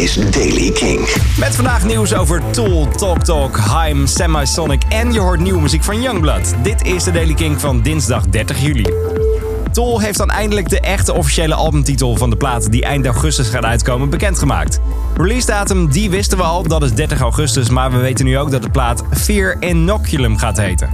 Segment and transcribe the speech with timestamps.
[0.00, 0.98] is Daily King.
[1.38, 6.02] Met vandaag nieuws over Tool, Talk Talk, Haim, Semisonic en je hoort nieuwe muziek van
[6.02, 6.54] Youngblood.
[6.62, 8.86] Dit is de Daily King van dinsdag 30 juli.
[9.72, 13.64] Tool heeft dan eindelijk de echte officiële albumtitel van de plaat die eind augustus gaat
[13.64, 14.80] uitkomen bekendgemaakt.
[15.16, 18.50] Release datum die wisten we al, dat is 30 augustus, maar we weten nu ook
[18.50, 20.90] dat de plaat Fear Inoculum gaat heten.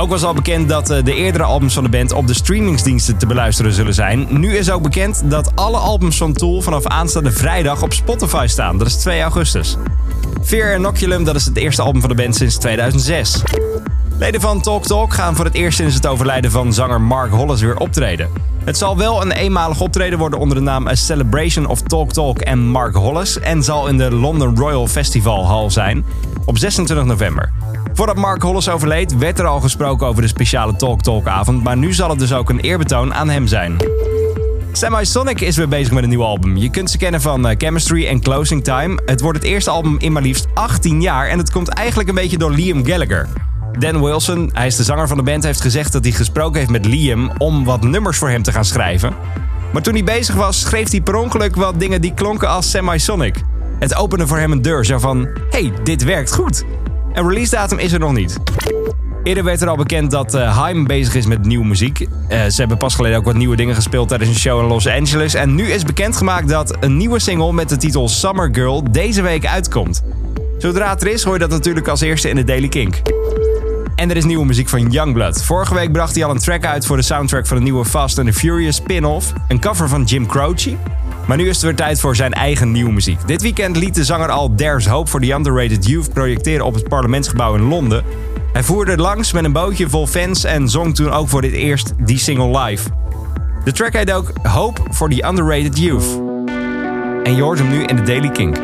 [0.00, 3.18] Ook was al bekend dat eh, de eerdere albums van de band op de streamingsdiensten
[3.18, 4.26] te beluisteren zullen zijn.
[4.30, 8.78] Nu is ook bekend dat alle albums van Tool vanaf aanstaande vrijdag op Spotify staan.
[8.78, 9.76] Dat is 2 augustus.
[10.42, 13.42] Fear Inoculum, dat is het eerste album van de band sinds 2006.
[14.18, 17.60] Leden van Talk Talk gaan voor het eerst sinds het overlijden van zanger Mark Hollis
[17.60, 18.49] weer optreden.
[18.70, 22.38] Het zal wel een eenmalig optreden worden onder de naam A Celebration of Talk Talk
[22.38, 26.04] en Mark Hollis en zal in de London Royal Festival Hall zijn
[26.44, 27.52] op 26 november.
[27.92, 31.76] Voordat Mark Hollis overleed, werd er al gesproken over de speciale Talk Talk avond, maar
[31.76, 33.76] nu zal het dus ook een eerbetoon aan hem zijn.
[34.72, 36.56] Semisonic is weer bezig met een nieuw album.
[36.56, 39.02] Je kunt ze kennen van eh, Chemistry en Closing Time.
[39.06, 42.14] Het wordt het eerste album in maar liefst 18 jaar en het komt eigenlijk een
[42.14, 43.49] beetje door Liam Gallagher.
[43.78, 46.70] Dan Wilson, hij is de zanger van de band, heeft gezegd dat hij gesproken heeft
[46.70, 49.14] met Liam om wat nummers voor hem te gaan schrijven.
[49.72, 53.34] Maar toen hij bezig was, schreef hij per ongeluk wat dingen die klonken als Semisonic.
[53.78, 56.64] Het opende voor hem een deur, zo van: hey, dit werkt goed.
[57.12, 58.38] Een release datum is er nog niet.
[59.22, 62.00] Eerder werd er al bekend dat uh, Haim bezig is met nieuwe muziek.
[62.00, 64.88] Uh, ze hebben pas geleden ook wat nieuwe dingen gespeeld tijdens een show in Los
[64.88, 65.34] Angeles.
[65.34, 69.46] En nu is bekendgemaakt dat een nieuwe single met de titel Summer Girl deze week
[69.46, 70.02] uitkomt.
[70.58, 73.00] Zodra het er is, hoor je dat natuurlijk als eerste in de Daily Kink.
[73.94, 75.44] En er is nieuwe muziek van Youngblood.
[75.44, 78.18] Vorige week bracht hij al een track uit voor de soundtrack van de nieuwe Fast
[78.18, 79.32] and the Furious spin-off.
[79.48, 80.76] Een cover van Jim Croce.
[81.26, 83.26] Maar nu is het weer tijd voor zijn eigen nieuwe muziek.
[83.26, 86.88] Dit weekend liet de zanger al There's Hope for the Underrated Youth projecteren op het
[86.88, 88.04] parlementsgebouw in Londen.
[88.52, 91.92] Hij voerde langs met een bootje vol fans en zong toen ook voor dit eerst
[91.98, 92.88] die single live.
[93.64, 96.20] De track heet ook Hope for the Underrated Youth.
[97.22, 98.56] En je hoort hem nu in de Daily Kink.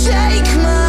[0.00, 0.79] shake my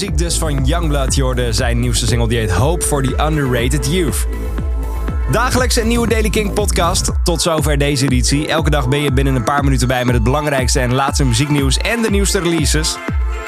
[0.00, 1.14] muziek dus van Youngblood.
[1.14, 4.26] Je hoorde zijn nieuwste single die heet Hope for the Underrated Youth.
[5.30, 7.10] Dagelijks een nieuwe Daily King podcast.
[7.24, 8.48] Tot zover deze editie.
[8.48, 11.76] Elke dag ben je binnen een paar minuten bij met het belangrijkste en laatste muzieknieuws
[11.76, 12.96] en de nieuwste releases.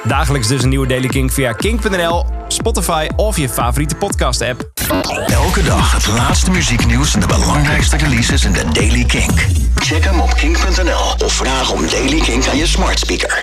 [0.05, 4.71] Dagelijks dus een nieuwe Daily King via kink.nl, Spotify of je favoriete podcast app.
[5.27, 9.47] Elke dag het laatste muzieknieuws en de belangrijkste releases in de Daily Kink.
[9.75, 13.37] Check hem op kink.nl of vraag om Daily Kink aan je smart speaker.